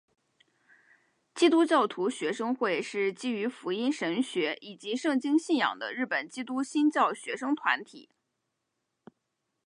[1.35, 8.09] 基督教徒学生会是基于福音神学以及圣经信仰的日本基督新教学生团体。